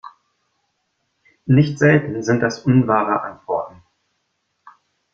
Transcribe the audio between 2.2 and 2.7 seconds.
sind das